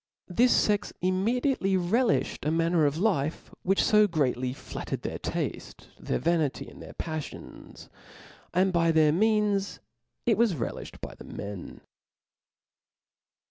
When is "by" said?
8.73-8.89, 11.01-11.13